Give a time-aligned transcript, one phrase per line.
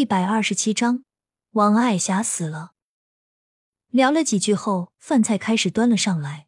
[0.00, 1.04] 一百二十七章，
[1.50, 2.72] 王爱霞死了。
[3.90, 6.46] 聊了几句后，饭菜开始端了上来。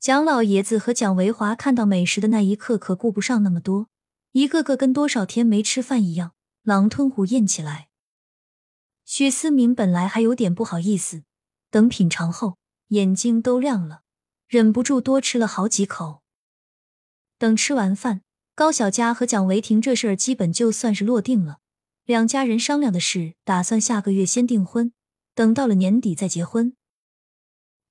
[0.00, 3.88] 蒋老爷子和蒋维华看到美食的那一刻，可顾不上那么多，
[4.30, 6.32] 一个个跟多少天没吃饭一样，
[6.62, 7.90] 狼吞虎咽起来。
[9.04, 11.24] 许思明本来还有点不好意思，
[11.70, 12.56] 等品尝后，
[12.88, 14.00] 眼睛都亮了，
[14.48, 16.22] 忍不住多吃了好几口。
[17.36, 18.22] 等吃完饭，
[18.54, 21.58] 高小佳和蒋维婷这事儿基本就算是落定了，
[22.12, 24.92] 两家人商量的是，打算下个月先订婚，
[25.34, 26.76] 等到了年底再结婚。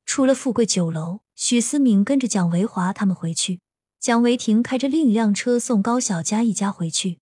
[0.05, 1.21] 出了富贵酒楼。
[1.33, 3.61] 许思敏跟着蒋维华他们回去，
[3.99, 7.17] 蒋维婷开着另一辆车送高小佳一家回去。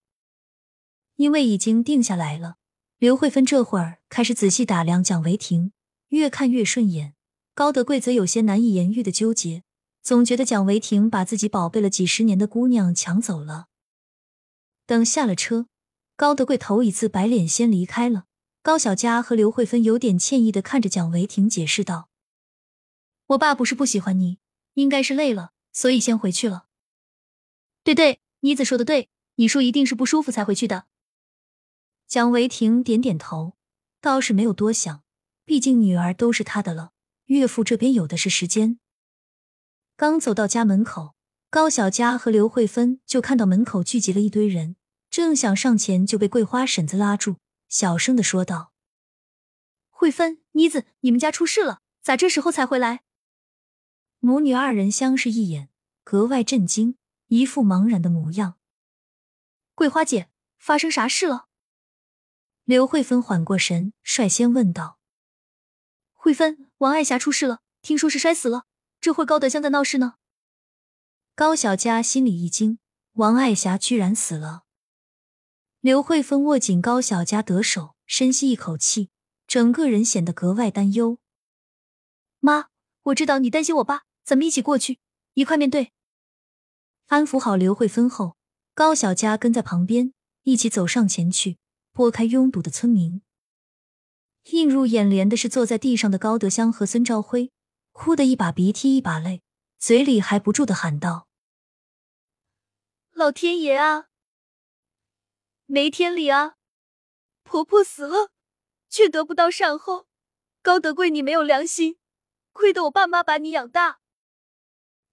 [1.16, 2.58] 因为已经定下来了，
[2.98, 5.72] 刘慧芬这会儿开始仔细打量蒋维婷，
[6.10, 7.14] 越看越顺眼。
[7.56, 9.64] 高德贵则有些难以言喻的纠结，
[10.02, 13.68] 总觉得蒋维婷把自己宝贝了几十年的姑娘抢走了。
[14.86, 15.68] 等下了车，
[16.20, 18.26] 高德贵头一次白脸先离开了。
[18.62, 22.10] 高小佳和刘慧芬有点歉意的看着蒋维婷，解释道。
[23.28, 24.38] 我爸不是不喜欢你，
[24.74, 26.66] 应该是累了，所以先回去了。
[27.86, 30.88] 对对，妮子说的对，你叔一定是不舒服才回去的。
[32.06, 33.54] 蒋维婷点点头，
[34.02, 35.02] 倒是没有多想，
[35.46, 36.92] 毕竟女儿都是他的了，
[37.28, 38.78] 岳父这边有的是时间。
[39.96, 41.16] 刚走到家门口，
[41.50, 44.76] 高小佳和刘慧芬就看到门口聚集了一堆人，
[45.20, 47.36] 正想上前，就被桂花婶子拉住，
[47.68, 48.72] 小声的说道
[49.92, 53.02] ：“慧芬，妮子，你们家出事了，咋这时候才回来？”
[54.20, 55.68] 母女二人相视一眼，
[56.06, 56.96] 格外震惊，
[57.28, 58.58] 一副茫然的模样。
[59.76, 61.48] 桂花姐，发生啥事了？
[62.64, 65.00] 刘慧芬缓过神，率先问道
[66.16, 68.64] ：“慧芬，王爱霞出事了，听说是摔死了。
[69.02, 70.14] 这会高德香在闹事呢。”
[71.36, 72.80] 高小佳心里一惊，
[73.16, 74.64] 王爱霞居然死了。
[75.82, 79.10] 刘慧芬握紧高小佳得手，深吸一口气，
[79.48, 81.20] 整个人显得格外担忧。
[82.42, 82.68] 妈，
[83.04, 84.04] 我知道你担心我爸。
[84.26, 85.00] 咱们一起过去，
[85.36, 85.94] 一块面对。
[87.08, 88.36] 安抚好刘慧芬后，
[88.74, 90.14] 高小佳跟在旁边，
[90.44, 91.58] 一起走上前去，
[91.94, 93.22] 拨开拥堵的村民。
[94.52, 97.54] 映入眼帘的是坐在地上的高德香和孙兆辉，
[97.94, 99.42] 哭得一把鼻涕一把泪，
[99.80, 101.30] 嘴里还不住的喊道
[103.16, 104.09] ：“老天爷啊，
[105.72, 106.56] 没天理啊！
[107.44, 108.32] 婆婆死了，
[108.90, 110.08] 却得不到善后，
[110.64, 112.00] 高德贵，你没有良心，
[112.52, 114.00] 亏得我爸妈把你养大。”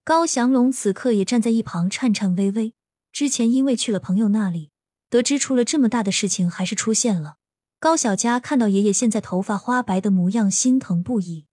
[0.03, 2.73] 高祥龙此刻也站在一旁，颤颤巍巍。
[3.13, 4.71] 之前因为去了朋友那里，
[5.11, 7.37] 得知出了这么大的事情，还是出现了。
[7.79, 11.47] 高小佳看到爷爷现在头发花白的模样，心疼不已。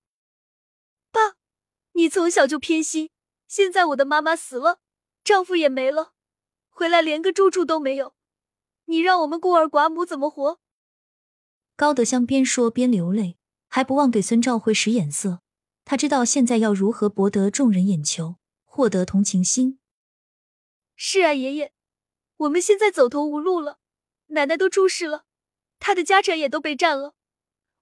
[1.12, 1.35] 爸，
[1.91, 3.09] 你从小就偏心，
[3.50, 4.80] 现在我的妈妈死了，
[5.25, 6.14] 丈夫也没了，
[6.70, 8.16] 回来连个住处都没有，
[8.85, 10.59] 你让我们孤儿寡母怎么活？
[11.75, 15.41] 高德香边说边流泪，还不忘给孙兆辉使眼色。
[15.85, 18.38] 他知道现在要如何博得众人眼球。
[18.75, 19.77] 获得同情心。
[20.95, 21.73] 是啊，爷爷，
[22.38, 23.77] 我们现在走投无路了。
[24.29, 25.25] 奶奶都出事了，
[25.77, 27.13] 她的家产也都被占了，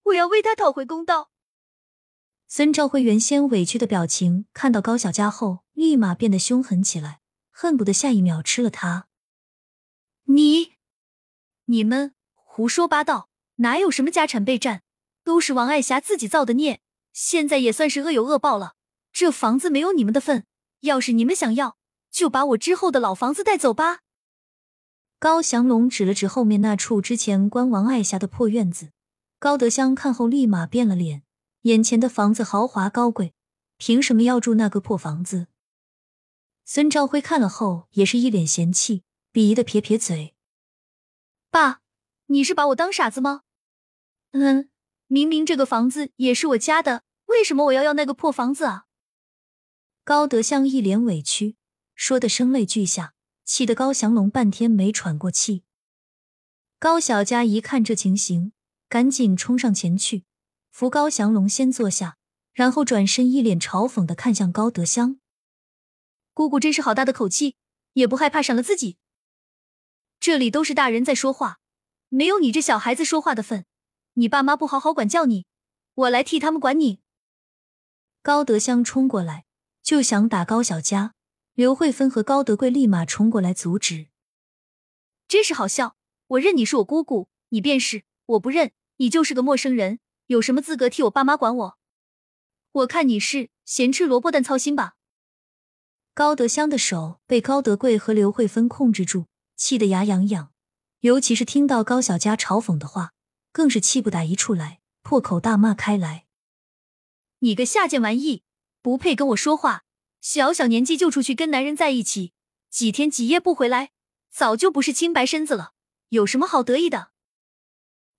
[0.04, 1.32] 我要为她讨回公道。
[2.50, 9.08] 孙兆辉原先委屈的表情，看到高小佳后，立马变得凶狠起来，恨不得下一秒吃了他。
[10.26, 10.71] 你、
[11.66, 14.82] 你们胡说八道，哪有什么家产被占，
[15.24, 16.82] 都是王爱霞自己造的孽，
[17.14, 18.74] 现在也算是恶有恶报了。
[19.12, 20.46] 这房子没有你们的份。
[20.82, 21.78] 要是你们想要，
[22.10, 24.00] 就把我之后的老房子带走吧。
[25.20, 28.90] 高祥龙指了指后面那处之前关王爱霞的破院子。
[29.38, 31.22] 高德香看后立马变了脸，
[31.62, 33.36] 眼前的房子豪华高贵，
[33.78, 35.46] 凭什么要住那个破房子？
[36.66, 40.34] 孙兆辉看了后也是一脸嫌弃，鄙夷的撇撇嘴
[41.52, 41.82] ：“爸，
[42.28, 43.42] 你是把我当傻子吗？
[44.32, 44.70] 嗯，
[45.08, 48.86] 明明这个房子也是我家的，为什么我要要那个破房子啊？”
[50.06, 51.58] 高德香一脸委屈，
[51.94, 53.14] 说的声泪俱下，
[53.44, 55.64] 气得高祥龙半天没喘过气。
[56.80, 58.54] 高小佳一看这情形，
[58.88, 60.24] 赶紧冲上前去
[60.72, 62.18] 扶高祥龙先坐下，
[62.54, 65.20] 然后转身一脸嘲讽的看向高德香
[66.34, 67.58] ：“姑姑真是好大的口气，
[67.92, 68.98] 也不害怕闪了自己。
[70.22, 71.60] 这里都是大人在说话，
[72.08, 73.66] 没有你这小孩子说话的份。
[74.14, 75.46] 你爸妈不好好管教你，
[75.96, 77.02] 我来替他们管你。”
[78.24, 79.46] 高德香冲过来。
[79.84, 81.16] 就想打高小佳，
[81.54, 84.10] 刘慧芬和高德贵立马冲过来阻止。
[85.28, 85.98] 真是好笑！
[86.28, 91.78] 我认你是我姑姑，你便是；我不认，你就是个陌生人，有什么资格替我爸妈管我？
[92.74, 94.94] 我看你是嫌吃萝卜淡操心吧。
[96.14, 99.26] 高德香的手被高德贵和刘慧芬控制住，
[99.62, 100.52] 气得牙痒痒。
[101.02, 103.14] 尤其是听到高小佳嘲讽的话，
[103.52, 106.26] 更是气不打一处来，破口大骂开来
[107.40, 108.42] ：“你个下贱玩意，
[108.82, 109.84] 不配跟我说话！
[110.20, 112.34] 小小年纪就出去跟男人在一起，
[112.72, 113.92] 几天几夜不回来，
[114.32, 115.74] 早就不是清白身子了，
[116.10, 117.12] 有什么好得意的？”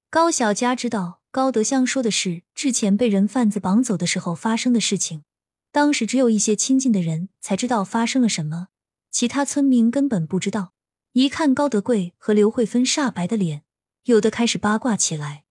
[0.08, 5.24] 高小佳知道高德香说的是之前被人贩子绑走的时候发生的事情，
[5.72, 8.68] 当时只有一些亲近的人才知道发生了什么，
[9.10, 10.74] 其他村民根本不知道。
[11.12, 13.64] 一看高德贵和刘慧芬煞白的脸，
[14.04, 15.44] 有的开始八卦起来。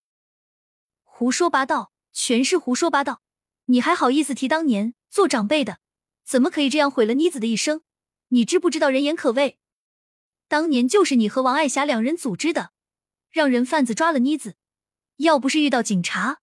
[1.03, 3.21] 胡说八道，全是胡说八道！
[3.65, 5.77] 你还好意思提当年做长辈的？
[6.25, 7.81] 怎么可以这样毁了妮子的一生？
[8.29, 9.59] 你知不知道人言可畏？
[10.47, 12.71] 当年就是你和王爱霞两人组织的，
[13.29, 14.55] 让人贩子抓了妮子。
[15.17, 16.39] 要不是遇到警察，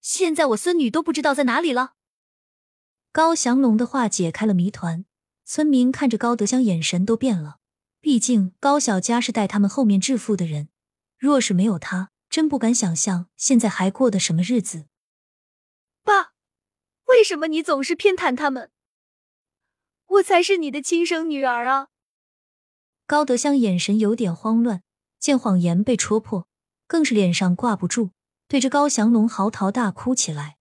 [0.00, 1.94] 现在我孙女都不知道在哪里了。
[3.10, 5.04] 高祥龙的话解开了谜团，
[5.44, 7.56] 村民看着高德香，眼神都变了。
[8.00, 10.68] 毕竟高小佳是带他们后面致富的人，
[11.18, 14.86] 若是没有他，真不敢想象现在还过的什么日子。
[16.02, 16.32] 爸，
[17.06, 18.70] 为什么你总是偏袒他们？
[20.06, 21.88] 我才是你的亲生女儿啊！
[23.06, 24.82] 高德香眼神有点慌乱，
[25.18, 26.48] 见谎言被戳破，
[26.86, 28.10] 更是脸上挂不住，
[28.48, 30.56] 对着高祥龙嚎啕大哭起来。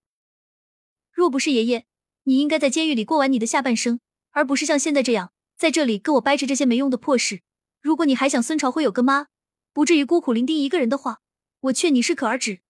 [1.12, 1.86] 若不是爷爷，
[2.24, 4.02] 你应该在监狱里过完你的下半生，
[4.32, 5.32] 而不是像现在这样。
[5.60, 7.42] 在这里跟我掰扯这些没用的破事。
[7.82, 9.28] 如果你还想孙朝辉有个妈，
[9.74, 11.20] 不至于孤苦伶仃一个人的话，
[11.60, 12.62] 我劝你适可而止。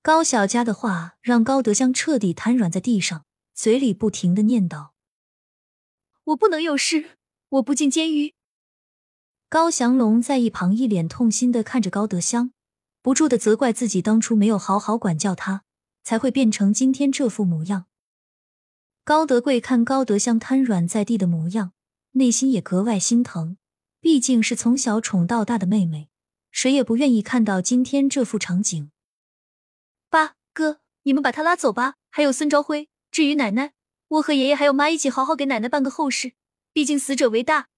[0.00, 4.90] 高小佳的话让高德香彻底瘫软在地上，嘴里不停的念叨
[6.22, 7.18] ：“我不能有事，
[7.48, 8.34] 我不进监狱。”
[9.50, 12.52] 高祥龙在一旁一脸痛心的看着高德香，
[13.02, 15.64] 不住的责怪自己当初没有好好管教他，
[16.04, 17.86] 才会变成今天这副模样。
[19.04, 21.72] 高德贵看高德香瘫软在地的模样，
[22.12, 23.56] 内心也格外心疼。
[24.00, 26.08] 毕竟是从小宠到大的妹妹，
[26.52, 28.92] 谁也不愿意看到今天这副场景。
[30.08, 31.96] 爸哥，你们把他拉走吧。
[32.10, 33.72] 还有孙朝辉，至于奶奶，
[34.06, 36.34] 我和爷爷还有妈一起好好给奶奶办个后事。
[36.72, 37.68] 毕竟死者为大。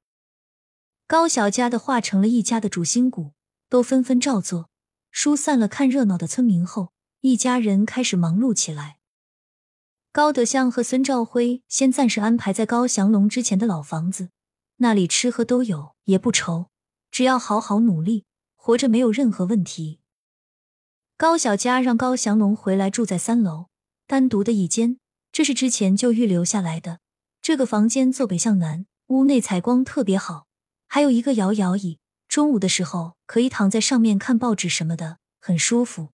[1.07, 3.33] 高小家的话成了一家的主心骨，
[3.71, 4.69] 都纷纷照做。
[5.11, 8.99] 疏散了看热闹的村民后，一家人开始忙碌起来。
[10.15, 14.29] 高德香和孙兆辉先暂时安排在高祥龙之前的老房子，
[14.77, 16.67] 那里吃喝都有，也不愁，
[17.11, 18.25] 只要好好努力，
[18.55, 19.99] 活着没有任何问题。
[21.17, 23.67] 高小佳让高祥龙回来住在三楼，
[24.07, 24.99] 单独的一间，
[25.33, 27.01] 这是之前就预留下来的。
[27.43, 30.47] 这个房间坐北向南，屋内采光特别好，
[30.87, 36.11] 还有一个摇摇椅，中午的时候可以躺在上面看报纸什么的，很舒服。